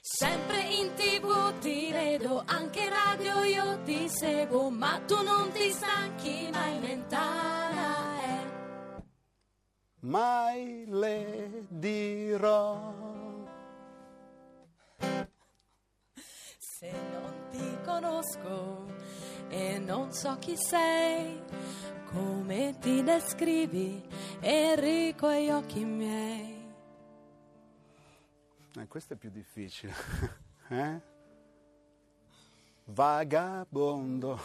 [0.00, 5.70] Sempre in tv ti vedo, anche in radio io ti seguo, ma tu non ti
[5.70, 8.22] stanchi mai mentana.
[8.24, 9.02] Eh.
[10.00, 12.94] Mai le dirò.
[16.58, 18.86] Se non ti conosco
[19.48, 21.42] e non so chi sei,
[22.12, 24.02] come ti descrivi
[24.40, 26.60] Enrico e gli occhi miei.
[28.78, 29.92] Eh, questo è più difficile.
[30.68, 31.00] Eh?
[32.84, 34.40] Vagabondo.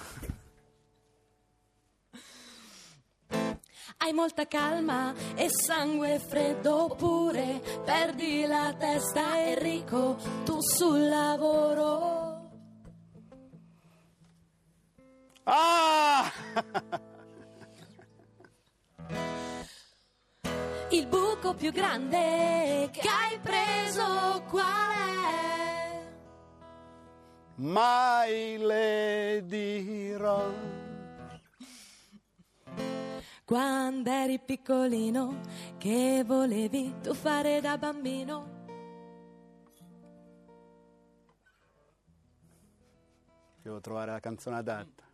[3.98, 12.17] Hai molta calma e sangue freddo pure, perdi la testa Enrico, tu sul lavoro.
[21.08, 26.06] Il buco più grande che hai preso qual è?
[27.56, 30.52] Mai le dirò.
[33.46, 35.40] Quando eri piccolino,
[35.78, 38.56] che volevi tu fare da bambino?
[43.62, 45.06] Devo trovare la canzone adatta.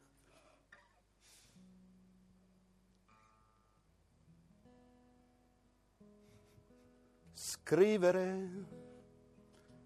[7.34, 8.66] Scrivere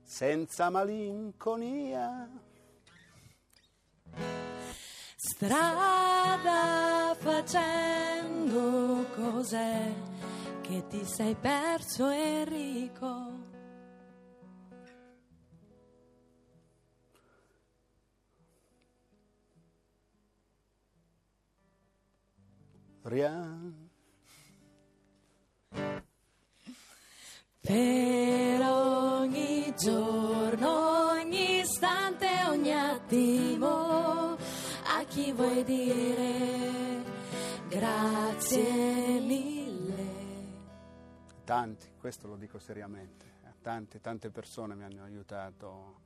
[0.03, 2.29] senza malinconia.
[5.15, 9.93] Strada facendo cos'è
[10.61, 13.35] che ti sei perso Enrico?
[23.03, 23.86] Ria-
[27.67, 34.35] Per ogni giorno, ogni istante, ogni attimo,
[34.85, 37.03] a chi vuoi dire
[37.67, 40.05] grazie mille?
[41.43, 45.99] Tanti, questo lo dico seriamente, eh, tante, tante persone mi hanno aiutato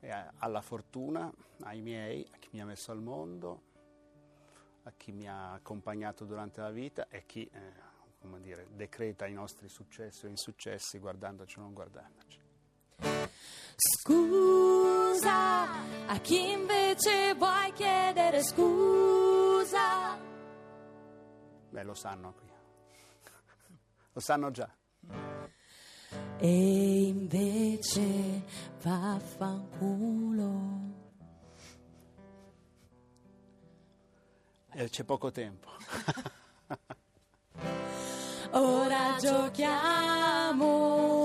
[0.00, 1.30] e a- alla fortuna,
[1.64, 3.62] ai miei, a chi mi ha messo al mondo,
[4.84, 7.88] a chi mi ha accompagnato durante la vita e chi, eh,
[8.20, 12.38] come dire, decreta i nostri successi o insuccessi guardandoci o non guardandoci.
[13.76, 15.70] Scusa
[16.06, 20.18] a chi invece vuoi chiedere scusa.
[21.70, 22.50] Beh, lo sanno qui,
[24.12, 24.70] lo sanno già.
[26.36, 28.42] E invece
[28.82, 30.58] vaffanculo.
[34.72, 35.68] E c'è poco tempo.
[38.52, 40.62] Ora giochiamo,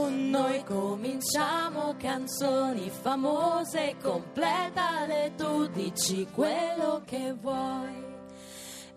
[0.09, 8.03] noi cominciamo canzoni famose, completale tu dici quello che vuoi.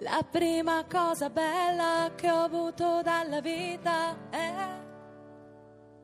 [0.01, 4.77] La prima cosa bella che ho avuto dalla vita è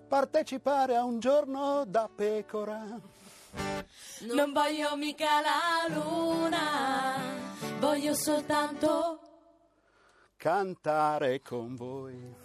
[0.09, 2.85] Partecipare a un giorno da pecora.
[4.33, 7.19] non voglio mica la luna,
[7.81, 9.24] voglio soltanto
[10.44, 12.37] cantare con voi.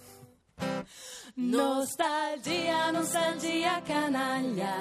[1.34, 4.74] nostalgia, nostalgia canaglia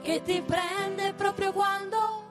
[0.00, 2.24] che ti prende proprio quando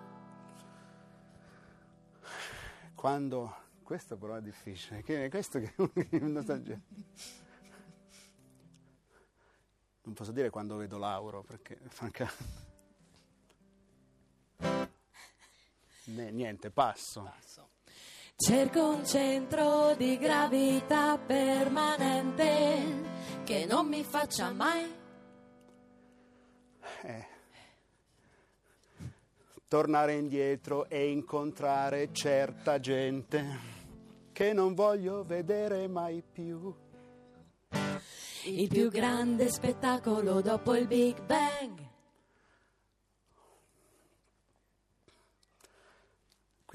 [2.95, 3.63] Quando...
[3.83, 5.03] Questo però è difficile.
[5.03, 5.75] Che, questo che
[6.21, 6.81] nostalgia.
[10.01, 12.43] Non posso dire quando vedo Lauro, perché francamente...
[16.31, 17.31] Niente, passo.
[18.37, 22.43] Cerco un centro di gravità permanente
[23.45, 24.93] che non mi faccia mai
[27.03, 27.25] Eh.
[29.69, 33.73] Tornare indietro e incontrare certa gente
[34.33, 36.75] che non voglio vedere mai più.
[38.47, 41.93] il più grande spettacolo dopo il Big Bang.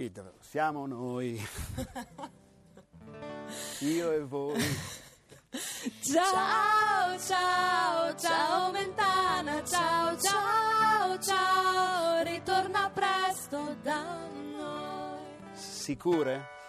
[0.00, 1.38] Qui siamo noi,
[3.80, 4.58] io e voi.
[6.00, 14.26] Ciao, ciao, ciao Mentana, ciao, ciao, ciao, ritorna presto da
[14.56, 15.18] noi.
[15.52, 16.59] Sicure?